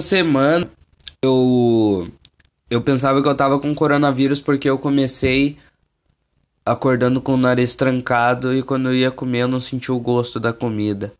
semana 0.00 0.68
eu 1.22 2.08
eu 2.70 2.82
pensava 2.82 3.22
que 3.22 3.28
eu 3.28 3.34
tava 3.34 3.58
com 3.58 3.74
coronavírus 3.74 4.40
porque 4.40 4.68
eu 4.68 4.78
comecei 4.78 5.56
acordando 6.64 7.20
com 7.20 7.34
o 7.34 7.38
nariz 7.38 7.74
trancado 7.74 8.54
e 8.54 8.62
quando 8.62 8.90
eu 8.90 8.94
ia 8.94 9.10
comer 9.10 9.42
eu 9.42 9.48
não 9.48 9.60
sentia 9.60 9.94
o 9.94 10.00
gosto 10.00 10.38
da 10.38 10.52
comida. 10.52 11.12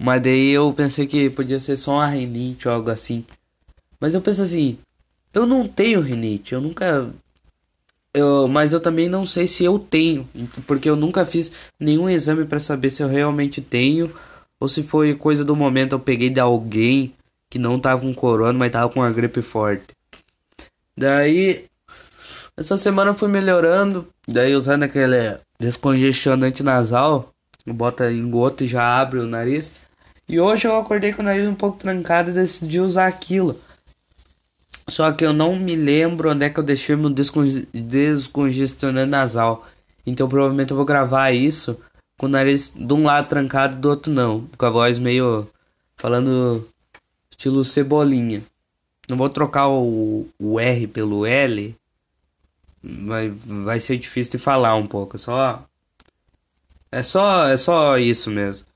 Mas 0.00 0.22
daí 0.22 0.50
eu 0.50 0.72
pensei 0.72 1.06
que 1.06 1.28
podia 1.30 1.58
ser 1.58 1.76
só 1.76 1.94
uma 1.94 2.06
rinite 2.06 2.68
ou 2.68 2.74
algo 2.74 2.90
assim. 2.90 3.24
Mas 4.00 4.14
eu 4.14 4.20
penso 4.20 4.42
assim, 4.42 4.78
eu 5.34 5.44
não 5.44 5.66
tenho 5.66 6.00
rinite, 6.00 6.54
eu 6.54 6.60
nunca 6.60 7.10
eu, 8.14 8.48
mas 8.48 8.72
eu 8.72 8.80
também 8.80 9.08
não 9.08 9.26
sei 9.26 9.46
se 9.46 9.64
eu 9.64 9.78
tenho, 9.78 10.26
porque 10.66 10.88
eu 10.88 10.96
nunca 10.96 11.26
fiz 11.26 11.52
nenhum 11.78 12.08
exame 12.08 12.44
para 12.44 12.60
saber 12.60 12.90
se 12.90 13.02
eu 13.02 13.08
realmente 13.08 13.60
tenho 13.60 14.12
ou 14.60 14.68
se 14.68 14.82
foi 14.82 15.14
coisa 15.14 15.44
do 15.44 15.54
momento 15.54 15.92
eu 15.92 16.00
peguei 16.00 16.30
de 16.30 16.40
alguém 16.40 17.12
que 17.50 17.58
não 17.58 17.78
tava 17.78 18.02
com 18.02 18.14
corona, 18.14 18.58
mas 18.58 18.72
tava 18.72 18.92
com 18.92 19.00
uma 19.00 19.10
gripe 19.10 19.42
forte. 19.42 19.86
Daí 20.96 21.66
essa 22.56 22.76
semana 22.76 23.14
fui 23.14 23.28
melhorando, 23.28 24.08
daí 24.26 24.54
usando 24.54 24.82
aquele 24.82 25.38
descongestionante 25.60 26.62
nasal, 26.62 27.32
bota 27.64 28.10
em 28.10 28.28
gota 28.28 28.64
e 28.64 28.66
já 28.66 29.00
abre 29.00 29.20
o 29.20 29.26
nariz. 29.26 29.72
E 30.28 30.40
hoje 30.40 30.66
eu 30.66 30.76
acordei 30.76 31.12
com 31.12 31.22
o 31.22 31.24
nariz 31.24 31.48
um 31.48 31.54
pouco 31.54 31.78
trancado 31.78 32.30
e 32.30 32.34
decidi 32.34 32.80
usar 32.80 33.06
aquilo. 33.06 33.58
Só 34.88 35.12
que 35.12 35.24
eu 35.24 35.32
não 35.32 35.54
me 35.56 35.76
lembro 35.76 36.30
onde 36.30 36.46
é 36.46 36.50
que 36.50 36.58
eu 36.58 36.64
deixei 36.64 36.96
meu 36.96 37.10
descongestionante 37.10 39.08
nasal. 39.08 39.66
Então 40.04 40.28
provavelmente 40.28 40.70
eu 40.70 40.76
vou 40.76 40.86
gravar 40.86 41.30
isso 41.30 41.78
com 42.18 42.26
o 42.26 42.28
nariz 42.28 42.72
de 42.74 42.92
um 42.92 43.04
lado 43.04 43.28
trancado 43.28 43.76
e 43.76 43.80
do 43.80 43.88
outro 43.88 44.12
não. 44.12 44.48
Com 44.56 44.66
a 44.66 44.70
voz 44.70 44.98
meio 44.98 45.48
falando 45.96 46.66
estilo 47.38 47.64
cebolinha. 47.64 48.42
Não 49.08 49.16
vou 49.16 49.28
trocar 49.28 49.68
o, 49.68 50.26
o 50.40 50.58
R 50.58 50.88
pelo 50.88 51.24
L. 51.24 51.74
Vai, 52.82 53.30
vai 53.30 53.78
ser 53.78 53.96
difícil 53.96 54.32
de 54.32 54.38
falar 54.38 54.74
um 54.74 54.86
pouco. 54.86 55.16
Só. 55.16 55.64
É 56.90 57.02
só, 57.02 57.46
é 57.46 57.56
só 57.56 57.96
isso 57.96 58.28
mesmo. 58.28 58.66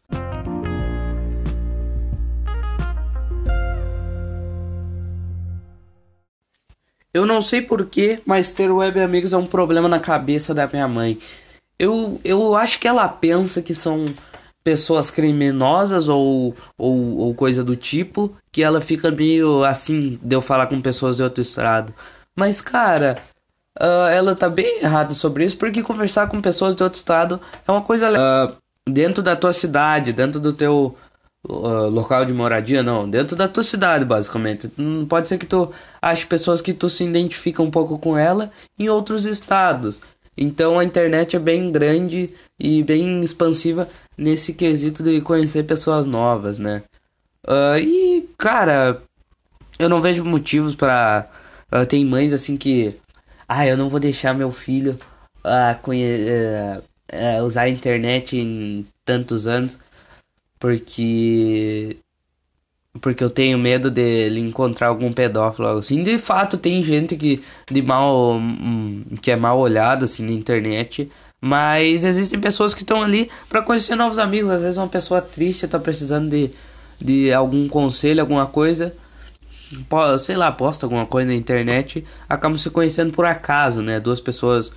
Eu 7.12 7.26
não 7.26 7.42
sei 7.42 7.60
porquê, 7.60 8.22
mas 8.24 8.52
ter 8.52 8.70
web 8.70 8.98
amigos 9.00 9.32
é 9.34 9.36
um 9.36 9.46
problema 9.46 9.88
na 9.88 10.00
cabeça 10.00 10.54
da 10.54 10.66
minha 10.66 10.88
mãe. 10.88 11.18
Eu, 11.78 12.20
eu 12.24 12.54
acho 12.54 12.78
que 12.78 12.88
ela 12.88 13.06
pensa 13.08 13.60
que 13.60 13.74
são 13.74 14.06
pessoas 14.62 15.10
criminosas 15.10 16.08
ou, 16.08 16.54
ou, 16.78 17.18
ou 17.18 17.34
coisa 17.34 17.64
do 17.64 17.76
tipo, 17.76 18.34
que 18.50 18.62
ela 18.62 18.80
fica 18.80 19.10
meio 19.10 19.64
assim 19.64 20.18
de 20.22 20.34
eu 20.36 20.40
falar 20.40 20.66
com 20.66 20.80
pessoas 20.80 21.16
de 21.16 21.22
outro 21.22 21.42
estado. 21.42 21.92
Mas, 22.36 22.60
cara, 22.60 23.18
uh, 23.80 24.08
ela 24.10 24.34
tá 24.34 24.48
bem 24.48 24.82
errada 24.82 25.14
sobre 25.14 25.44
isso, 25.44 25.56
porque 25.56 25.82
conversar 25.82 26.28
com 26.28 26.40
pessoas 26.40 26.74
de 26.74 26.82
outro 26.82 26.96
estado 26.96 27.40
é 27.66 27.70
uma 27.70 27.82
coisa 27.82 28.10
uh, 28.10 28.56
dentro 28.88 29.22
da 29.22 29.36
tua 29.36 29.52
cidade, 29.52 30.12
dentro 30.12 30.40
do 30.40 30.52
teu 30.52 30.96
uh, 31.48 31.88
local 31.88 32.24
de 32.24 32.32
moradia, 32.32 32.82
não, 32.82 33.08
dentro 33.08 33.36
da 33.36 33.48
tua 33.48 33.62
cidade, 33.62 34.04
basicamente. 34.04 34.70
Não 34.76 35.06
pode 35.06 35.28
ser 35.28 35.38
que 35.38 35.46
tu 35.46 35.70
ache 36.00 36.26
pessoas 36.26 36.60
que 36.60 36.72
tu 36.72 36.88
se 36.88 37.04
identifica 37.04 37.62
um 37.62 37.70
pouco 37.70 37.98
com 37.98 38.16
ela 38.16 38.50
em 38.78 38.88
outros 38.88 39.26
estados. 39.26 40.00
Então 40.36 40.78
a 40.78 40.84
internet 40.84 41.36
é 41.36 41.38
bem 41.38 41.70
grande 41.70 42.30
e 42.58 42.82
bem 42.82 43.22
expansiva 43.22 43.86
nesse 44.16 44.52
quesito 44.52 45.02
de 45.02 45.20
conhecer 45.20 45.64
pessoas 45.64 46.06
novas, 46.06 46.58
né? 46.58 46.82
Uh, 47.46 47.78
e, 47.78 48.28
cara, 48.38 49.02
eu 49.78 49.88
não 49.88 50.00
vejo 50.00 50.24
motivos 50.24 50.74
para 50.74 51.28
uh, 51.72 51.86
Tem 51.86 52.04
mães 52.04 52.32
assim 52.32 52.56
que. 52.56 52.94
Ah, 53.48 53.66
eu 53.66 53.76
não 53.76 53.88
vou 53.88 54.00
deixar 54.00 54.32
meu 54.34 54.50
filho 54.50 54.98
uh, 55.44 55.78
conhe 55.82 56.04
uh, 56.04 57.44
usar 57.44 57.62
a 57.62 57.68
internet 57.68 58.36
em 58.36 58.86
tantos 59.04 59.46
anos 59.46 59.78
porque 60.58 61.96
porque 63.00 63.24
eu 63.24 63.30
tenho 63.30 63.58
medo 63.58 63.90
de 63.90 64.00
ele 64.00 64.40
encontrar 64.40 64.88
algum 64.88 65.12
pedófilo 65.12 65.66
assim. 65.78 66.02
De 66.02 66.18
fato, 66.18 66.58
tem 66.58 66.82
gente 66.82 67.16
que 67.16 67.42
de 67.70 67.82
mal 67.82 68.34
hum, 68.34 69.02
que 69.20 69.30
é 69.30 69.36
mal 69.36 69.58
olhado 69.58 70.04
assim 70.04 70.24
na 70.24 70.32
internet, 70.32 71.10
mas 71.42 72.04
existem 72.04 72.40
pessoas 72.40 72.72
que 72.72 72.82
estão 72.82 73.02
ali 73.02 73.28
para 73.50 73.60
conhecer 73.60 73.96
novos 73.96 74.18
amigos. 74.18 74.48
Às 74.48 74.62
vezes 74.62 74.78
uma 74.78 74.88
pessoa 74.88 75.20
triste 75.20 75.66
está 75.66 75.78
precisando 75.78 76.30
de 76.30 76.50
de 77.02 77.32
algum 77.32 77.68
conselho, 77.68 78.20
alguma 78.20 78.46
coisa, 78.46 78.94
sei 80.20 80.36
lá, 80.36 80.52
posta 80.52 80.86
alguma 80.86 81.04
coisa 81.04 81.28
na 81.28 81.34
internet, 81.34 82.04
acabam 82.28 82.56
se 82.56 82.70
conhecendo 82.70 83.12
por 83.12 83.26
acaso, 83.26 83.82
né? 83.82 83.98
Duas 83.98 84.20
pessoas, 84.20 84.72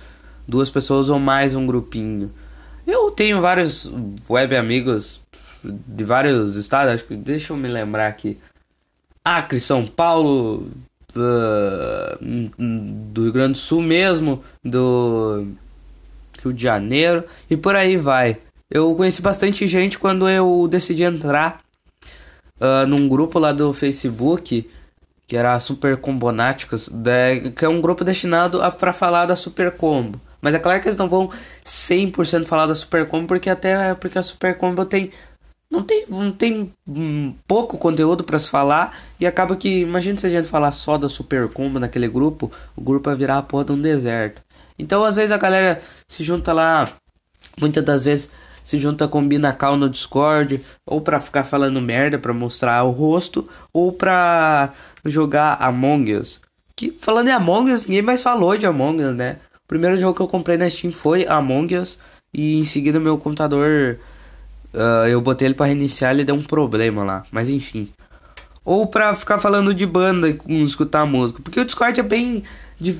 duas 0.46 0.68
pessoas 0.68 1.08
ou 1.08 1.18
mais 1.18 1.54
um 1.54 1.66
grupinho. 1.66 2.32
Eu 2.86 3.10
tenho 3.10 3.40
vários 3.40 3.90
web 4.28 4.56
amigos 4.56 5.20
de 5.62 6.04
vários 6.04 6.56
estados, 6.56 6.94
acho 6.94 7.04
que 7.04 7.16
deixa 7.16 7.52
eu 7.52 7.56
me 7.56 7.68
lembrar 7.68 8.08
aqui. 8.08 8.38
Acre, 9.24 9.58
São 9.58 9.84
Paulo, 9.86 10.68
uh, 11.16 12.26
do 13.12 13.22
Rio 13.22 13.32
Grande 13.32 13.52
do 13.52 13.58
Sul 13.58 13.82
mesmo, 13.82 14.42
do 14.64 15.46
Rio 16.46 16.54
de 16.54 16.62
Janeiro 16.62 17.24
e 17.48 17.56
por 17.56 17.76
aí 17.76 17.96
vai. 17.96 18.38
Eu 18.70 18.94
conheci 18.94 19.22
bastante 19.22 19.66
gente 19.66 19.98
quando 19.98 20.28
eu 20.28 20.66
decidi 20.68 21.02
entrar 21.02 21.60
uh, 22.60 22.86
num 22.86 23.08
grupo 23.08 23.38
lá 23.38 23.52
do 23.52 23.72
Facebook 23.72 24.68
que 25.26 25.36
era 25.36 25.58
Super 25.58 25.96
Combonáticos, 25.96 26.88
que 27.56 27.64
é 27.64 27.68
um 27.68 27.80
grupo 27.80 28.04
destinado 28.04 28.62
a 28.62 28.70
para 28.70 28.92
falar 28.92 29.26
da 29.26 29.34
Super 29.34 29.72
Combo. 29.72 30.20
Mas 30.40 30.54
é 30.54 30.58
claro 30.58 30.80
que 30.80 30.86
eles 30.86 30.96
não 30.96 31.08
vão 31.08 31.28
100% 31.64 32.44
falar 32.44 32.66
da 32.66 32.74
Super 32.76 33.08
Combo, 33.08 33.26
porque 33.26 33.50
até 33.50 33.92
porque 33.94 34.18
a 34.18 34.22
Super 34.22 34.56
Combo 34.56 34.84
tem 34.84 35.10
não 35.68 35.82
tem, 35.82 36.06
não 36.08 36.30
tem 36.30 36.72
um, 36.86 37.34
pouco 37.46 37.76
conteúdo 37.76 38.22
para 38.22 38.38
se 38.38 38.48
falar 38.48 38.96
e 39.18 39.26
acaba 39.26 39.56
que, 39.56 39.80
imagina 39.80 40.16
se 40.16 40.26
a 40.26 40.30
gente 40.30 40.48
falar 40.48 40.70
só 40.70 40.96
da 40.96 41.08
Super 41.08 41.48
Combo 41.48 41.80
naquele 41.80 42.08
grupo, 42.08 42.52
o 42.76 42.80
grupo 42.80 43.10
vai 43.10 43.16
virar 43.16 43.38
a 43.38 43.42
porra 43.42 43.64
de 43.64 43.72
um 43.72 43.80
deserto. 43.80 44.40
Então, 44.78 45.04
às 45.04 45.16
vezes 45.16 45.32
a 45.32 45.38
galera 45.38 45.80
se 46.06 46.22
junta 46.22 46.52
lá, 46.52 46.88
muitas 47.58 47.84
das 47.84 48.04
vezes 48.04 48.30
se 48.62 48.80
junta 48.80 49.06
com 49.06 49.26
Binacal 49.26 49.76
no 49.76 49.88
Discord, 49.88 50.60
ou 50.84 51.00
para 51.00 51.20
ficar 51.20 51.44
falando 51.44 51.80
merda 51.80 52.18
para 52.18 52.32
mostrar 52.32 52.82
o 52.82 52.90
rosto, 52.90 53.48
ou 53.72 53.92
para 53.92 54.72
jogar 55.04 55.56
Among 55.60 56.14
Us. 56.14 56.40
Que 56.74 56.90
falando 56.90 57.28
em 57.28 57.32
Among 57.32 57.72
Us, 57.72 57.86
ninguém 57.86 58.02
mais 58.02 58.22
falou 58.22 58.58
de 58.58 58.66
Among 58.66 59.04
Us, 59.04 59.14
né? 59.14 59.36
O 59.64 59.68
primeiro 59.68 59.96
jogo 59.96 60.14
que 60.14 60.20
eu 60.20 60.26
comprei 60.26 60.56
na 60.56 60.68
Steam 60.68 60.92
foi 60.92 61.24
Among 61.26 61.76
Us 61.76 61.98
e 62.34 62.58
em 62.58 62.64
seguida 62.64 62.98
meu 62.98 63.16
computador 63.16 63.98
uh, 64.74 65.06
eu 65.08 65.20
botei 65.20 65.48
ele 65.48 65.54
para 65.54 65.66
reiniciar, 65.66 66.12
ele 66.12 66.24
deu 66.24 66.34
um 66.34 66.42
problema 66.42 67.04
lá, 67.04 67.24
mas 67.30 67.48
enfim. 67.48 67.88
Ou 68.64 68.86
para 68.86 69.14
ficar 69.14 69.38
falando 69.38 69.72
de 69.72 69.86
banda 69.86 70.28
e 70.28 70.62
escutar 70.62 71.06
música, 71.06 71.40
porque 71.40 71.60
o 71.60 71.64
Discord 71.64 72.00
é 72.00 72.02
bem 72.02 72.42
de, 72.78 72.96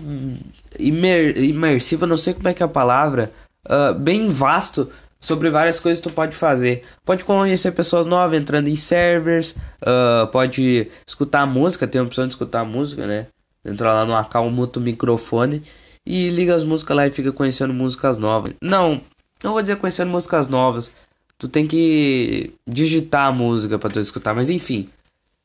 imer, 0.78 1.36
imersivo, 1.38 2.06
não 2.06 2.16
sei 2.16 2.34
como 2.34 2.48
é 2.48 2.54
que 2.54 2.62
é 2.62 2.66
a 2.66 2.68
palavra, 2.68 3.32
uh, 3.66 3.94
bem 3.94 4.28
vasto 4.28 4.90
sobre 5.20 5.50
várias 5.50 5.80
coisas 5.80 6.00
que 6.00 6.08
tu 6.08 6.14
pode 6.14 6.36
fazer. 6.36 6.84
Pode 7.04 7.24
conhecer 7.24 7.72
pessoas 7.72 8.06
novas 8.06 8.40
entrando 8.40 8.68
em 8.68 8.76
servers, 8.76 9.56
uh, 9.82 10.26
pode 10.30 10.88
escutar 11.06 11.46
música, 11.46 11.86
tem 11.86 12.00
a 12.00 12.04
opção 12.04 12.26
de 12.26 12.34
escutar 12.34 12.64
música, 12.64 13.06
né? 13.06 13.26
Entra 13.64 13.92
lá 13.92 14.04
no 14.04 14.14
account, 14.14 14.54
muta 14.54 14.78
microfone 14.78 15.62
e 16.04 16.28
liga 16.28 16.54
as 16.54 16.62
músicas 16.62 16.96
lá 16.96 17.06
e 17.06 17.10
fica 17.10 17.32
conhecendo 17.32 17.74
músicas 17.74 18.18
novas. 18.18 18.54
Não, 18.62 19.00
não 19.42 19.52
vou 19.52 19.62
dizer 19.62 19.76
conhecendo 19.76 20.10
músicas 20.10 20.46
novas. 20.46 20.92
Tu 21.36 21.48
tem 21.48 21.66
que 21.66 22.54
digitar 22.66 23.26
a 23.26 23.32
música 23.32 23.78
para 23.78 23.90
tu 23.90 24.00
escutar, 24.00 24.32
mas 24.32 24.48
enfim. 24.48 24.88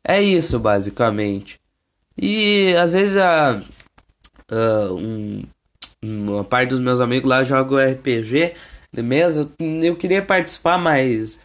É 0.04 0.22
isso 0.22 0.60
basicamente. 0.60 1.60
E 2.18 2.76
às 2.76 2.92
vezes 2.92 3.18
a, 3.18 3.60
uh, 4.52 4.94
um, 4.94 5.44
uma 6.04 6.44
parte 6.44 6.70
dos 6.70 6.80
meus 6.80 7.00
amigos 7.00 7.30
lá 7.30 7.44
jogam 7.44 7.78
RPG 7.78 8.54
de 8.94 9.02
mesa, 9.02 9.50
eu, 9.60 9.96
queria 9.96 10.22
participar, 10.22 10.78
mas 10.78 11.40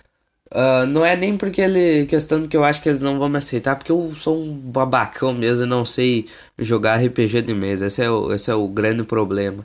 uh, 0.52 0.84
não 0.88 1.04
é 1.04 1.14
nem 1.14 1.36
porque 1.36 1.60
ele 1.60 2.06
questão 2.06 2.42
que 2.44 2.56
eu 2.56 2.64
acho 2.64 2.82
que 2.82 2.88
eles 2.88 3.00
não 3.00 3.18
vão 3.18 3.28
me 3.28 3.38
aceitar, 3.38 3.76
porque 3.76 3.92
eu 3.92 4.12
sou 4.14 4.42
um 4.42 4.52
babacão 4.52 5.32
mesmo 5.32 5.64
e 5.64 5.68
não 5.68 5.84
sei 5.84 6.26
jogar 6.58 7.00
RPG 7.00 7.42
de 7.42 7.54
mesa. 7.54 7.86
Esse 7.86 8.02
é 8.02 8.10
o, 8.10 8.32
esse 8.32 8.50
é 8.50 8.54
o 8.54 8.66
grande 8.66 9.04
problema. 9.04 9.64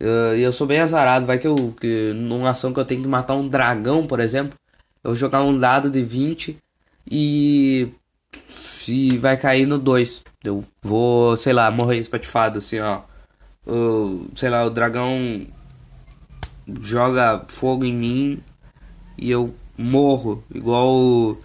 Uh, 0.00 0.34
eu 0.36 0.52
sou 0.52 0.66
bem 0.66 0.80
azarado, 0.80 1.26
vai 1.26 1.38
que 1.38 1.46
eu 1.46 1.54
que 1.80 2.12
numa 2.14 2.50
ação 2.50 2.72
que 2.72 2.80
eu 2.80 2.84
tenho 2.84 3.02
que 3.02 3.08
matar 3.08 3.34
um 3.34 3.46
dragão, 3.46 4.06
por 4.06 4.20
exemplo, 4.20 4.58
eu 5.04 5.10
vou 5.10 5.14
jogar 5.14 5.42
um 5.42 5.56
dado 5.56 5.90
de 5.90 6.02
20 6.02 6.58
e 7.10 7.88
e 8.88 9.16
vai 9.18 9.36
cair 9.36 9.66
no 9.66 9.78
2. 9.78 10.24
Eu 10.44 10.64
vou, 10.82 11.36
sei 11.36 11.52
lá, 11.52 11.70
morrer 11.70 11.98
espatifado 11.98 12.58
assim, 12.58 12.80
ó. 12.80 13.00
Uh, 13.66 14.28
sei 14.34 14.50
lá, 14.50 14.64
o 14.64 14.70
dragão 14.70 15.46
joga 16.80 17.44
fogo 17.46 17.84
em 17.84 17.94
mim 17.94 18.42
e 19.16 19.30
eu 19.30 19.54
morro, 19.76 20.42
igual 20.52 21.36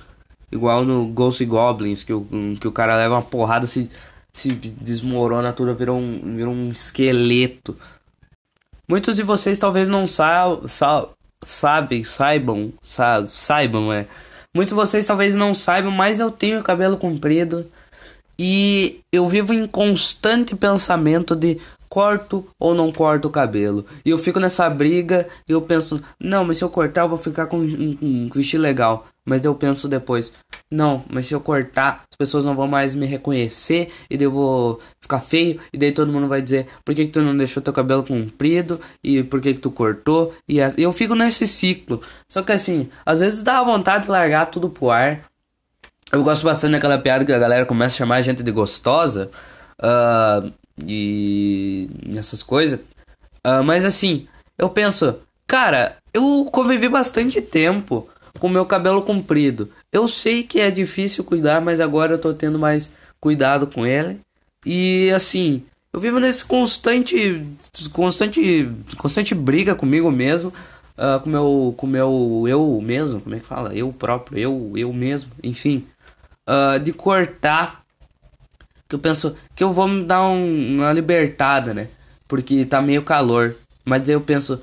igual 0.51 0.85
no 0.85 1.05
Ghost 1.07 1.43
Goblins, 1.45 2.03
que 2.03 2.13
o, 2.13 2.25
que 2.59 2.67
o 2.67 2.71
cara 2.71 2.97
leva 2.97 3.15
uma 3.15 3.21
porrada, 3.21 3.67
se, 3.67 3.89
se 4.31 4.49
desmorona 4.49 5.53
tudo, 5.53 5.75
vira 5.75 5.93
um, 5.93 6.35
vira 6.35 6.49
um 6.49 6.69
esqueleto. 6.69 7.77
Muitos 8.87 9.15
de 9.15 9.23
vocês 9.23 9.59
talvez 9.59 9.89
não 9.89 10.07
sa 10.07 10.57
sa 10.65 11.07
sabem, 11.43 12.03
saibam, 12.03 12.73
sa 12.81 13.25
saibam, 13.27 13.91
é. 13.93 14.07
Muitos 14.55 14.71
de 14.71 14.75
vocês 14.75 15.05
talvez 15.05 15.35
não 15.35 15.53
saibam, 15.53 15.91
mas 15.91 16.19
eu 16.19 16.31
tenho 16.31 16.63
cabelo 16.63 16.97
comprido 16.97 17.69
e 18.39 18.99
eu 19.11 19.27
vivo 19.27 19.53
em 19.53 19.65
constante 19.65 20.55
pensamento 20.55 21.35
de 21.35 21.59
corto 21.89 22.45
ou 22.59 22.75
não 22.75 22.91
corto 22.91 23.27
o 23.27 23.31
cabelo. 23.31 23.85
E 24.05 24.09
eu 24.09 24.17
fico 24.17 24.39
nessa 24.39 24.69
briga 24.69 25.27
e 25.47 25.51
eu 25.51 25.61
penso, 25.61 26.01
não, 26.19 26.43
mas 26.45 26.57
se 26.57 26.63
eu 26.63 26.69
cortar 26.69 27.01
eu 27.01 27.09
vou 27.09 27.17
ficar 27.17 27.47
com 27.47 27.59
um, 27.59 27.97
um 28.01 28.29
vestido 28.33 28.61
legal. 28.61 29.07
Mas 29.25 29.43
eu 29.43 29.53
penso 29.53 29.89
depois, 29.89 30.31
não, 30.71 31.03
mas 31.09 31.25
se 31.25 31.35
eu 31.35 31.41
cortar, 31.41 32.03
as 32.09 32.15
pessoas 32.17 32.45
não 32.45 32.55
vão 32.55 32.65
mais 32.65 32.95
me 32.95 33.05
reconhecer 33.05 33.91
e 34.09 34.15
eu 34.23 34.31
vou 34.31 34.79
ficar 35.01 35.19
feio 35.19 35.59
e 35.73 35.77
daí 35.77 35.91
todo 35.91 36.11
mundo 36.11 36.29
vai 36.29 36.41
dizer, 36.41 36.67
por 36.85 36.95
que, 36.95 37.05
que 37.05 37.11
tu 37.11 37.21
não 37.21 37.35
deixou 37.35 37.61
teu 37.61 37.73
cabelo 37.73 38.03
comprido 38.03 38.79
e 39.03 39.21
por 39.23 39.41
que, 39.41 39.53
que 39.53 39.59
tu 39.59 39.69
cortou? 39.69 40.33
E 40.47 40.59
eu 40.77 40.93
fico 40.93 41.13
nesse 41.13 41.45
ciclo. 41.45 42.01
Só 42.31 42.41
que 42.41 42.53
assim, 42.53 42.89
às 43.05 43.19
vezes 43.19 43.43
dá 43.43 43.61
vontade 43.61 44.05
de 44.05 44.11
largar 44.11 44.45
tudo 44.45 44.69
pro 44.69 44.91
ar. 44.91 45.21
Eu 46.11 46.23
gosto 46.23 46.43
bastante 46.43 46.71
daquela 46.71 46.97
piada 46.97 47.25
que 47.25 47.33
a 47.33 47.39
galera 47.39 47.65
começa 47.65 47.95
a 47.95 47.97
chamar 47.97 48.15
a 48.15 48.21
gente 48.21 48.43
de 48.43 48.51
gostosa. 48.51 49.29
Uh, 49.79 50.51
e 50.85 51.89
essas 52.15 52.43
coisas. 52.43 52.79
Uh, 53.45 53.63
mas 53.63 53.85
assim, 53.85 54.27
eu 54.57 54.69
penso, 54.69 55.15
cara, 55.45 55.97
eu 56.13 56.47
convivi 56.51 56.89
bastante 56.89 57.41
tempo 57.41 58.09
com 58.39 58.49
meu 58.49 58.65
cabelo 58.65 59.01
comprido. 59.01 59.71
Eu 59.91 60.07
sei 60.07 60.43
que 60.43 60.59
é 60.59 60.69
difícil 60.69 61.23
cuidar, 61.23 61.61
mas 61.61 61.79
agora 61.79 62.13
eu 62.13 62.19
tô 62.19 62.33
tendo 62.33 62.59
mais 62.59 62.91
cuidado 63.19 63.67
com 63.67 63.85
ele. 63.85 64.19
E 64.65 65.09
assim, 65.15 65.63
eu 65.93 65.99
vivo 65.99 66.19
nesse 66.19 66.43
constante 66.45 67.43
constante 67.91 68.69
constante 68.97 69.33
briga 69.33 69.75
comigo 69.75 70.11
mesmo, 70.11 70.53
uh, 70.97 71.19
com 71.21 71.29
meu 71.29 71.73
com 71.77 71.87
meu 71.87 72.45
eu 72.47 72.79
mesmo, 72.83 73.21
como 73.21 73.35
é 73.35 73.39
que 73.39 73.45
fala? 73.45 73.73
Eu 73.73 73.91
próprio, 73.93 74.37
eu 74.37 74.73
eu 74.75 74.91
mesmo, 74.93 75.31
enfim, 75.43 75.85
uh, 76.47 76.79
de 76.79 76.93
cortar 76.93 77.83
que 78.87 78.95
eu 78.95 78.99
penso 78.99 79.35
que 79.55 79.63
eu 79.63 79.73
vou 79.73 79.87
me 79.87 80.03
dar 80.03 80.23
um, 80.23 80.77
uma 80.77 80.93
libertada, 80.93 81.73
né? 81.73 81.87
Porque 82.27 82.65
tá 82.65 82.81
meio 82.81 83.01
calor. 83.03 83.55
Mas 83.83 84.07
eu 84.07 84.21
penso, 84.21 84.61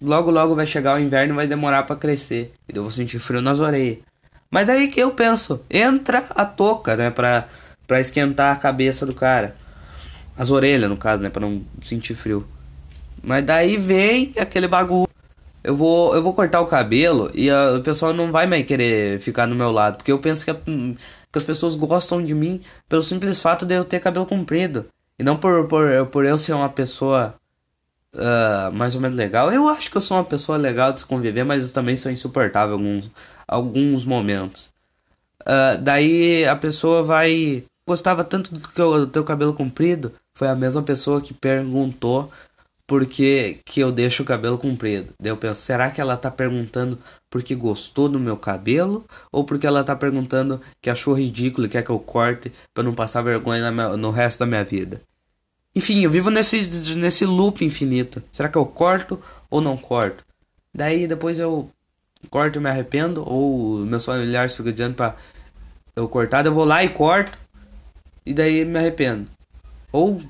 logo 0.00 0.30
logo 0.30 0.54
vai 0.54 0.66
chegar 0.66 0.96
o 0.96 1.00
inverno 1.00 1.34
vai 1.34 1.46
demorar 1.46 1.84
para 1.84 1.96
crescer. 1.96 2.52
E 2.68 2.76
eu 2.76 2.82
vou 2.82 2.90
sentir 2.90 3.18
frio 3.18 3.40
nas 3.40 3.60
orelhas. 3.60 3.98
Mas 4.50 4.66
daí 4.66 4.88
que 4.88 5.00
eu 5.00 5.12
penso, 5.12 5.64
entra 5.70 6.26
a 6.30 6.44
touca, 6.44 6.96
né? 6.96 7.10
Pra, 7.10 7.48
pra 7.86 8.00
esquentar 8.00 8.52
a 8.52 8.58
cabeça 8.58 9.06
do 9.06 9.14
cara. 9.14 9.56
As 10.36 10.50
orelhas, 10.50 10.90
no 10.90 10.96
caso, 10.96 11.22
né? 11.22 11.30
Pra 11.30 11.40
não 11.40 11.62
sentir 11.82 12.14
frio. 12.14 12.46
Mas 13.22 13.44
daí 13.44 13.76
vem 13.76 14.32
aquele 14.38 14.66
bagulho. 14.66 15.08
Eu 15.64 15.76
vou, 15.76 16.14
eu 16.14 16.22
vou 16.22 16.34
cortar 16.34 16.60
o 16.60 16.66
cabelo 16.66 17.30
e 17.34 17.48
a, 17.48 17.74
o 17.76 17.82
pessoal 17.82 18.12
não 18.12 18.32
vai 18.32 18.46
mais 18.46 18.66
querer 18.66 19.20
ficar 19.20 19.46
no 19.46 19.54
meu 19.54 19.70
lado. 19.70 19.96
Porque 19.96 20.12
eu 20.12 20.18
penso 20.18 20.44
que 20.44 20.50
a, 20.50 20.54
que 20.54 21.38
as 21.38 21.42
pessoas 21.42 21.74
gostam 21.74 22.22
de 22.24 22.34
mim 22.34 22.60
pelo 22.88 23.02
simples 23.02 23.40
fato 23.40 23.64
de 23.64 23.74
eu 23.74 23.84
ter 23.84 24.00
cabelo 24.00 24.26
comprido. 24.26 24.86
E 25.18 25.22
não 25.22 25.36
por, 25.36 25.66
por, 25.68 26.06
por 26.06 26.24
eu 26.24 26.36
ser 26.36 26.52
uma 26.52 26.68
pessoa 26.68 27.34
uh, 28.14 28.72
mais 28.72 28.94
ou 28.94 29.00
menos 29.00 29.16
legal. 29.16 29.52
Eu 29.52 29.68
acho 29.68 29.90
que 29.90 29.96
eu 29.96 30.00
sou 30.00 30.16
uma 30.16 30.24
pessoa 30.24 30.58
legal 30.58 30.92
de 30.92 31.00
se 31.00 31.06
conviver, 31.06 31.44
mas 31.44 31.68
eu 31.68 31.72
também 31.72 31.96
sou 31.96 32.10
insuportável 32.10 32.74
alguns, 32.74 33.10
alguns 33.46 34.04
momentos. 34.04 34.72
Uh, 35.42 35.80
daí 35.80 36.44
a 36.44 36.56
pessoa 36.56 37.02
vai. 37.02 37.64
Gostava 37.86 38.22
tanto 38.22 38.54
do, 38.54 38.68
que 38.68 38.80
eu, 38.80 39.00
do 39.00 39.06
teu 39.06 39.24
cabelo 39.24 39.54
comprido. 39.54 40.12
Foi 40.34 40.48
a 40.48 40.54
mesma 40.54 40.82
pessoa 40.82 41.20
que 41.20 41.34
perguntou 41.34 42.30
por 42.86 43.06
que, 43.06 43.58
que 43.64 43.80
eu 43.80 43.90
deixo 43.90 44.22
o 44.22 44.26
cabelo 44.26 44.58
comprido. 44.58 45.14
Daí 45.20 45.30
eu 45.30 45.36
penso, 45.36 45.60
será 45.60 45.90
que 45.90 46.00
ela 46.00 46.16
tá 46.16 46.30
perguntando 46.30 46.98
porque 47.30 47.54
gostou 47.54 48.08
do 48.08 48.18
meu 48.18 48.36
cabelo? 48.36 49.06
Ou 49.30 49.44
porque 49.44 49.66
ela 49.66 49.84
tá 49.84 49.96
perguntando 49.96 50.60
que 50.80 50.90
achou 50.90 51.14
ridículo 51.14 51.66
e 51.66 51.70
quer 51.70 51.82
que 51.82 51.90
eu 51.90 51.98
corte 51.98 52.52
para 52.74 52.82
não 52.84 52.94
passar 52.94 53.22
vergonha 53.22 53.70
no 53.70 54.10
resto 54.10 54.40
da 54.40 54.46
minha 54.46 54.64
vida? 54.64 55.00
Enfim, 55.74 56.02
eu 56.04 56.10
vivo 56.10 56.30
nesse, 56.30 56.68
nesse 56.96 57.24
loop 57.24 57.64
infinito. 57.64 58.22
Será 58.30 58.48
que 58.48 58.58
eu 58.58 58.66
corto 58.66 59.18
ou 59.48 59.60
não 59.60 59.76
corto? 59.76 60.24
Daí 60.74 61.06
depois 61.06 61.38
eu 61.38 61.70
corto 62.30 62.58
e 62.58 62.62
me 62.62 62.68
arrependo, 62.68 63.24
ou 63.26 63.78
meus 63.78 64.04
familiares 64.04 64.54
ficam 64.54 64.72
dizendo 64.72 64.94
pra 64.94 65.16
eu 65.96 66.08
cortar, 66.08 66.44
eu 66.46 66.54
vou 66.54 66.64
lá 66.64 66.84
e 66.84 66.88
corto, 66.88 67.38
e 68.24 68.32
daí 68.32 68.64
me 68.64 68.78
arrependo. 68.78 69.28
Ou, 69.90 70.20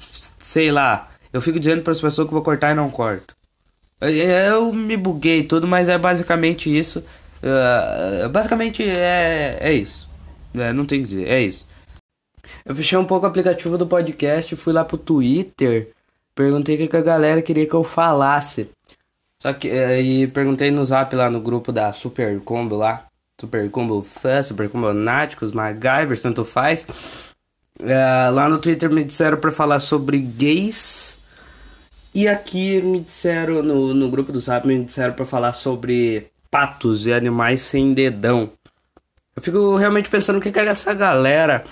sei 0.41 0.73
lá, 0.73 1.12
eu 1.33 1.41
fico 1.41 1.59
dizendo 1.59 1.83
para 1.83 1.93
as 1.93 2.01
pessoas 2.01 2.27
que 2.29 2.35
vou 2.35 2.43
cortar 2.43 2.73
e 2.73 2.75
não 2.75 2.91
corto. 2.91 3.35
Eu 4.01 4.73
me 4.73 4.97
buguei 4.97 5.45
tudo, 5.45 5.67
mas 5.67 5.89
é 5.89 5.97
basicamente 5.97 6.77
isso. 6.77 7.05
Uh, 7.43 8.29
basicamente 8.29 8.83
é, 8.83 9.59
é 9.61 9.73
isso. 9.73 10.09
É, 10.55 10.73
não 10.73 10.85
tem 10.85 11.01
que 11.01 11.09
dizer, 11.09 11.29
é 11.29 11.41
isso. 11.41 11.67
Eu 12.65 12.75
fechei 12.75 12.99
um 12.99 13.05
pouco 13.05 13.25
o 13.25 13.29
aplicativo 13.29 13.79
do 13.79 13.87
podcast, 13.87 14.55
fui 14.57 14.73
lá 14.73 14.85
pro 14.85 14.99
Twitter, 14.99 15.91
perguntei 16.35 16.75
o 16.75 16.89
que, 16.89 16.97
a 16.97 17.01
galera 17.01 17.41
queria 17.41 17.67
que 17.67 17.75
eu 17.75 17.85
falasse. 17.85 18.69
Só 19.41 19.53
que 19.53 19.71
aí 19.71 20.27
perguntei 20.27 20.71
no 20.71 20.85
zap 20.85 21.15
lá 21.17 21.31
no 21.31 21.41
grupo 21.41 21.73
da 21.73 21.93
Super 21.93 22.41
Combo 22.41 22.77
lá. 22.77 23.07
Super 23.41 23.69
Combo 23.71 24.03
Fã, 24.03 24.43
Super 24.43 24.69
Combo 24.69 24.93
Náticos, 24.93 25.53
MacGyver, 25.53 26.21
tanto 26.21 26.45
faz. 26.45 27.33
Uh, 27.81 28.33
lá 28.33 28.49
no 28.49 28.59
Twitter 28.59 28.91
me 28.91 29.03
disseram 29.03 29.39
para 29.39 29.51
falar 29.51 29.81
sobre 29.81 30.19
gays 30.19 31.22
e 32.15 32.29
aqui 32.29 32.81
me 32.83 33.01
disseram, 33.01 33.63
no, 33.63 33.95
no 33.95 34.11
grupo 34.11 34.33
do 34.33 34.41
Zap, 34.41 34.67
me 34.67 34.85
disseram 34.85 35.15
para 35.15 35.25
falar 35.25 35.53
sobre 35.53 36.31
patos 36.51 37.07
e 37.07 37.13
animais 37.13 37.63
sem 37.63 37.95
dedão. 37.95 38.51
Eu 39.35 39.43
fico 39.43 39.77
realmente 39.77 40.11
pensando 40.11 40.39
o 40.39 40.41
que, 40.41 40.53
que 40.53 40.59
essa 40.59 40.93
galera 40.93 41.65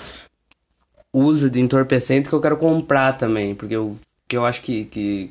usa 1.12 1.50
de 1.50 1.60
entorpecente 1.60 2.28
que 2.28 2.34
eu 2.34 2.40
quero 2.40 2.56
comprar 2.56 3.18
também. 3.18 3.54
Porque 3.54 3.76
eu, 3.76 3.98
que 4.26 4.36
eu 4.36 4.46
acho 4.46 4.62
que, 4.62 4.86
que, 4.86 5.30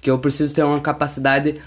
que 0.00 0.10
eu 0.10 0.18
preciso 0.18 0.54
ter 0.54 0.64
uma 0.64 0.80
capacidade 0.80 1.60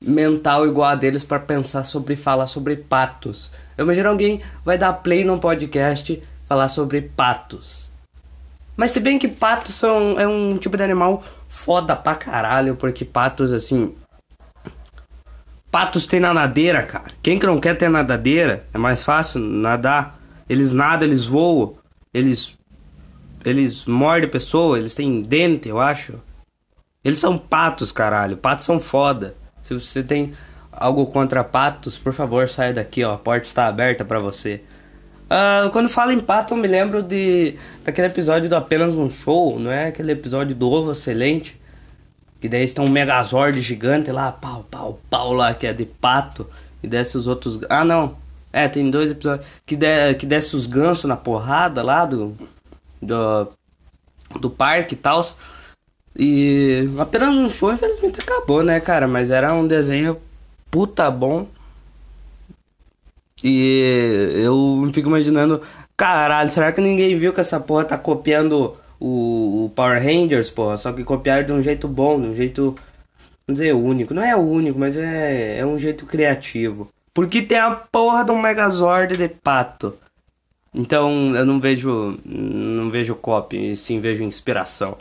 mental 0.00 0.66
igual 0.66 0.90
a 0.90 0.94
deles 0.94 1.24
para 1.24 1.40
pensar 1.40 1.82
sobre 1.82 2.14
falar 2.14 2.46
sobre 2.46 2.76
patos. 2.76 3.50
Eu 3.76 3.84
imagino 3.84 4.08
alguém 4.08 4.40
vai 4.64 4.78
dar 4.78 4.92
play 4.92 5.24
num 5.24 5.38
podcast 5.38 6.22
falar 6.46 6.68
sobre 6.68 7.02
patos. 7.02 7.90
Mas 8.76 8.90
se 8.90 9.00
bem 9.00 9.18
que 9.18 9.26
patos 9.26 9.74
são 9.74 10.20
é 10.20 10.28
um 10.28 10.58
tipo 10.58 10.76
de 10.76 10.82
animal 10.82 11.24
foda 11.66 11.96
pra 11.96 12.14
caralho, 12.14 12.76
porque 12.76 13.04
patos, 13.04 13.52
assim. 13.52 13.92
Patos 15.68 16.06
tem 16.06 16.20
nadadeira, 16.20 16.84
cara. 16.84 17.10
Quem 17.20 17.40
que 17.40 17.46
não 17.46 17.58
quer 17.58 17.76
ter 17.76 17.90
nadadeira? 17.90 18.64
É 18.72 18.78
mais 18.78 19.02
fácil 19.02 19.40
nadar. 19.40 20.16
Eles 20.48 20.70
nadam, 20.72 21.08
eles 21.08 21.26
voam, 21.26 21.74
eles. 22.14 22.56
Eles 23.44 23.84
mordem 23.84 24.30
pessoa, 24.30 24.78
eles 24.78 24.94
têm 24.94 25.20
dente, 25.20 25.68
eu 25.68 25.80
acho. 25.80 26.14
Eles 27.04 27.18
são 27.18 27.36
patos, 27.36 27.90
caralho. 27.90 28.36
Patos 28.36 28.64
são 28.64 28.78
foda. 28.78 29.34
Se 29.60 29.74
você 29.74 30.04
tem 30.04 30.34
algo 30.70 31.06
contra 31.06 31.42
patos, 31.42 31.98
por 31.98 32.12
favor, 32.12 32.48
saia 32.48 32.72
daqui, 32.74 33.02
ó. 33.02 33.14
A 33.14 33.18
porta 33.18 33.46
está 33.46 33.66
aberta 33.66 34.04
para 34.04 34.20
você. 34.20 34.62
Uh, 35.26 35.68
quando 35.70 35.88
falo 35.88 36.12
em 36.12 36.20
pato, 36.20 36.54
eu 36.54 36.58
me 36.58 36.68
lembro 36.68 37.02
de 37.02 37.56
daquele 37.84 38.06
episódio 38.06 38.48
do 38.48 38.54
Apenas 38.54 38.94
um 38.94 39.10
Show, 39.10 39.58
não 39.58 39.70
é? 39.70 39.88
Aquele 39.88 40.12
episódio 40.12 40.54
do 40.54 40.70
Ovo 40.70 40.92
Excelente. 40.92 41.60
Que 42.40 42.48
daí 42.48 42.64
está 42.64 42.82
um 42.82 42.88
Megazord 42.88 43.60
gigante 43.60 44.12
lá, 44.12 44.30
pau, 44.30 44.64
pau, 44.70 45.00
pau 45.10 45.32
lá, 45.32 45.52
que 45.54 45.66
é 45.66 45.72
de 45.72 45.84
pato. 45.84 46.48
E 46.82 46.86
desce 46.86 47.18
os 47.18 47.26
outros. 47.26 47.58
Ah, 47.68 47.84
não. 47.84 48.16
É, 48.52 48.68
tem 48.68 48.88
dois 48.88 49.10
episódios. 49.10 49.46
Que, 49.64 49.74
de, 49.74 50.14
que 50.14 50.26
desce 50.26 50.54
os 50.54 50.66
gansos 50.66 51.06
na 51.06 51.16
porrada 51.16 51.82
lá 51.82 52.04
do. 52.04 52.36
Do, 53.02 53.48
do 54.40 54.50
parque 54.50 54.94
e 54.94 54.98
tal. 54.98 55.26
E 56.18 56.88
apenas 56.98 57.34
um 57.34 57.50
show, 57.50 57.72
infelizmente 57.72 58.20
acabou, 58.20 58.62
né, 58.62 58.80
cara? 58.80 59.06
Mas 59.06 59.30
era 59.30 59.52
um 59.52 59.66
desenho 59.66 60.18
puta 60.70 61.10
bom. 61.10 61.46
E 63.48 64.42
eu 64.42 64.90
fico 64.92 65.08
imaginando, 65.08 65.62
caralho, 65.96 66.50
será 66.50 66.72
que 66.72 66.80
ninguém 66.80 67.16
viu 67.16 67.32
que 67.32 67.40
essa 67.40 67.60
porra 67.60 67.84
tá 67.84 67.96
copiando 67.96 68.76
o, 68.98 69.66
o 69.66 69.72
Power 69.72 70.02
Rangers, 70.02 70.50
porra? 70.50 70.76
Só 70.76 70.92
que 70.92 71.04
copiaram 71.04 71.46
de 71.46 71.52
um 71.52 71.62
jeito 71.62 71.86
bom, 71.86 72.20
de 72.20 72.26
um 72.26 72.34
jeito, 72.34 72.74
vamos 73.46 73.60
dizer, 73.60 73.72
único. 73.72 74.12
Não 74.12 74.24
é 74.24 74.34
único, 74.34 74.80
mas 74.80 74.96
é, 74.96 75.58
é 75.58 75.64
um 75.64 75.78
jeito 75.78 76.06
criativo. 76.06 76.88
Porque 77.14 77.40
tem 77.40 77.56
a 77.56 77.70
porra 77.70 78.24
de 78.24 78.32
um 78.32 78.42
Megazord 78.42 79.16
de 79.16 79.28
pato. 79.28 79.96
Então 80.74 81.32
eu 81.36 81.46
não 81.46 81.60
vejo, 81.60 82.18
não 82.24 82.90
vejo 82.90 83.14
copy, 83.14 83.76
sim 83.76 84.00
vejo 84.00 84.24
inspiração. 84.24 84.98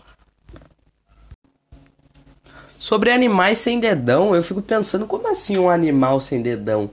Sobre 2.78 3.10
animais 3.10 3.58
sem 3.58 3.80
dedão, 3.80 4.36
eu 4.36 4.44
fico 4.44 4.62
pensando 4.62 5.08
como 5.08 5.28
assim 5.32 5.58
um 5.58 5.68
animal 5.68 6.22
sem 6.22 6.44
dedão? 6.44 6.92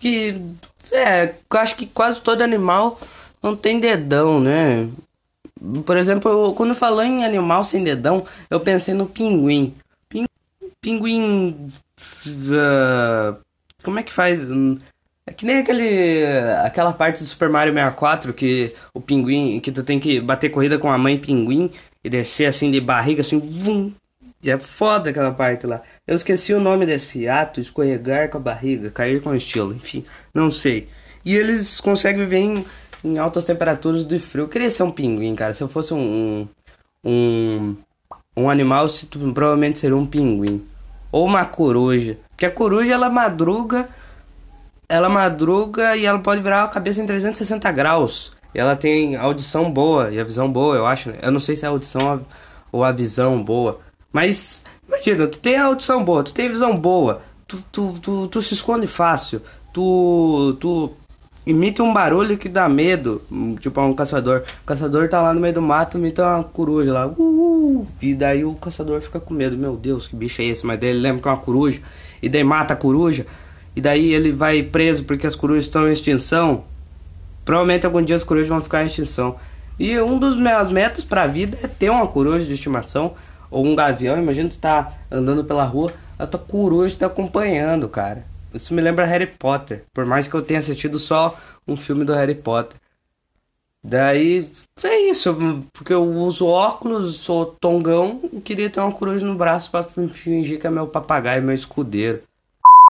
Que 0.00 0.42
É, 0.90 1.34
acho 1.50 1.76
que 1.76 1.86
quase 1.86 2.20
todo 2.20 2.42
animal 2.42 2.98
não 3.40 3.54
tem 3.54 3.78
dedão, 3.78 4.40
né? 4.40 4.88
Por 5.84 5.96
exemplo, 5.96 6.30
eu, 6.30 6.54
quando 6.54 6.74
falou 6.74 7.02
em 7.02 7.24
animal 7.24 7.62
sem 7.62 7.84
dedão, 7.84 8.24
eu 8.48 8.58
pensei 8.58 8.94
no 8.94 9.06
pinguim. 9.06 9.74
Pin, 10.08 10.24
pinguim. 10.80 11.70
Uh, 12.26 13.38
como 13.82 14.00
é 14.00 14.02
que 14.02 14.12
faz? 14.12 14.48
É 15.26 15.32
que 15.32 15.46
nem 15.46 15.58
aquele, 15.58 16.24
aquela 16.64 16.92
parte 16.92 17.20
do 17.20 17.26
Super 17.26 17.48
Mario 17.48 17.72
64 17.72 18.32
que 18.32 18.74
o 18.92 19.00
pinguim, 19.00 19.60
que 19.60 19.70
tu 19.70 19.84
tem 19.84 20.00
que 20.00 20.18
bater 20.20 20.48
corrida 20.48 20.78
com 20.78 20.90
a 20.90 20.98
mãe 20.98 21.18
pinguim 21.18 21.70
e 22.02 22.10
descer 22.10 22.46
assim 22.46 22.70
de 22.70 22.80
barriga, 22.80 23.20
assim, 23.20 23.38
vum. 23.38 23.92
É 24.44 24.56
foda 24.56 25.10
aquela 25.10 25.32
parte 25.32 25.66
lá. 25.66 25.82
Eu 26.06 26.16
esqueci 26.16 26.54
o 26.54 26.60
nome 26.60 26.86
desse 26.86 27.28
ato, 27.28 27.60
escorregar 27.60 28.30
com 28.30 28.38
a 28.38 28.40
barriga, 28.40 28.90
cair 28.90 29.20
com 29.20 29.34
estilo, 29.34 29.74
enfim, 29.74 30.04
não 30.32 30.50
sei. 30.50 30.88
E 31.24 31.36
eles 31.36 31.80
conseguem 31.80 32.20
viver 32.20 32.38
em 32.38 32.64
em 33.04 33.18
altas 33.18 33.44
temperaturas 33.44 34.04
do 34.04 34.18
frio. 34.18 34.44
Eu 34.44 34.48
queria 34.48 34.70
ser 34.70 34.82
um 34.82 34.90
pinguim, 34.90 35.34
cara. 35.34 35.54
Se 35.54 35.62
eu 35.62 35.68
fosse 35.68 35.92
um. 35.94 36.46
Um, 37.04 37.76
um 38.36 38.50
animal, 38.50 38.88
se, 38.88 39.06
provavelmente 39.06 39.78
seria 39.78 39.96
um 39.96 40.06
pinguim. 40.06 40.64
Ou 41.10 41.26
uma 41.26 41.44
coruja. 41.44 42.18
Porque 42.30 42.46
a 42.46 42.50
coruja, 42.50 42.92
ela 42.92 43.08
madruga. 43.08 43.88
Ela 44.88 45.08
madruga 45.08 45.96
e 45.96 46.04
ela 46.04 46.18
pode 46.18 46.42
virar 46.42 46.64
a 46.64 46.68
cabeça 46.68 47.00
em 47.00 47.06
360 47.06 47.70
graus. 47.72 48.32
E 48.52 48.58
ela 48.58 48.74
tem 48.74 49.14
audição 49.14 49.70
boa 49.70 50.10
e 50.10 50.18
a 50.18 50.24
visão 50.24 50.50
boa, 50.50 50.74
eu 50.74 50.84
acho. 50.84 51.10
Né? 51.10 51.18
Eu 51.22 51.30
não 51.30 51.38
sei 51.38 51.54
se 51.54 51.64
é 51.64 51.68
a 51.68 51.70
audição 51.70 52.22
ou 52.72 52.82
a 52.82 52.90
visão 52.90 53.42
boa. 53.42 53.78
Mas, 54.12 54.64
imagina, 54.86 55.26
tu 55.26 55.38
tem 55.38 55.56
a 55.56 55.64
audição 55.64 56.04
boa, 56.04 56.24
tu 56.24 56.32
tem 56.32 56.48
visão 56.48 56.76
boa. 56.76 57.22
Tu, 57.46 57.58
tu, 57.70 57.94
tu, 58.00 58.28
tu 58.28 58.42
se 58.42 58.54
esconde 58.54 58.86
fácil. 58.86 59.42
Tu, 59.72 60.56
tu 60.60 60.92
imita 61.46 61.82
um 61.82 61.92
barulho 61.92 62.36
que 62.36 62.48
dá 62.48 62.68
medo. 62.68 63.22
Tipo, 63.60 63.80
um 63.82 63.94
caçador. 63.94 64.42
O 64.62 64.66
caçador 64.66 65.08
tá 65.08 65.20
lá 65.20 65.32
no 65.32 65.40
meio 65.40 65.54
do 65.54 65.62
mato, 65.62 65.98
imita 65.98 66.24
uma 66.24 66.44
coruja 66.44 66.92
lá. 66.92 67.06
Uh, 67.06 67.86
e 68.00 68.14
daí 68.14 68.44
o 68.44 68.54
caçador 68.54 69.00
fica 69.00 69.20
com 69.20 69.34
medo. 69.34 69.56
Meu 69.56 69.76
Deus, 69.76 70.06
que 70.06 70.16
bicho 70.16 70.42
é 70.42 70.46
esse? 70.46 70.66
Mas 70.66 70.78
daí 70.78 70.90
ele 70.90 71.00
lembra 71.00 71.22
que 71.22 71.28
é 71.28 71.30
uma 71.30 71.36
coruja. 71.36 71.80
E 72.22 72.28
daí 72.28 72.44
mata 72.44 72.74
a 72.74 72.76
coruja. 72.76 73.26
E 73.74 73.80
daí 73.80 74.12
ele 74.12 74.32
vai 74.32 74.62
preso 74.62 75.04
porque 75.04 75.26
as 75.26 75.36
corujas 75.36 75.64
estão 75.64 75.88
em 75.88 75.92
extinção. 75.92 76.64
Provavelmente 77.44 77.86
algum 77.86 78.02
dia 78.02 78.16
as 78.16 78.24
corujas 78.24 78.48
vão 78.48 78.60
ficar 78.60 78.82
em 78.82 78.86
extinção. 78.86 79.36
E 79.78 79.98
um 79.98 80.18
dos 80.18 80.36
meus 80.36 80.70
metas 80.70 81.04
pra 81.04 81.26
vida 81.26 81.56
é 81.62 81.66
ter 81.66 81.90
uma 81.90 82.06
coruja 82.06 82.44
de 82.44 82.52
estimação. 82.52 83.14
Ou 83.50 83.64
um 83.64 83.74
gavião. 83.74 84.18
Imagina 84.18 84.48
tu 84.48 84.58
tá 84.58 84.92
andando 85.10 85.44
pela 85.44 85.64
rua, 85.64 85.92
a 86.18 86.26
tua 86.26 86.40
coruja 86.40 86.96
tá 86.96 87.06
acompanhando, 87.06 87.88
cara. 87.88 88.24
Isso 88.52 88.74
me 88.74 88.82
lembra 88.82 89.06
Harry 89.06 89.26
Potter. 89.26 89.84
Por 89.92 90.04
mais 90.04 90.26
que 90.26 90.34
eu 90.34 90.42
tenha 90.42 90.60
assistido 90.60 90.98
só 90.98 91.38
um 91.66 91.76
filme 91.76 92.04
do 92.04 92.12
Harry 92.12 92.34
Potter. 92.34 92.78
Daí 93.82 94.50
é 94.84 95.10
isso, 95.10 95.34
porque 95.72 95.94
eu 95.94 96.04
uso 96.04 96.46
óculos, 96.46 97.16
sou 97.16 97.46
tongão 97.46 98.20
e 98.30 98.40
queria 98.40 98.68
ter 98.68 98.78
uma 98.78 98.92
coruja 98.92 99.24
no 99.24 99.34
braço 99.34 99.70
para 99.70 99.84
fingir 99.84 100.60
que 100.60 100.66
é 100.66 100.70
meu 100.70 100.86
papagaio, 100.86 101.42
meu 101.42 101.54
escudeiro. 101.54 102.22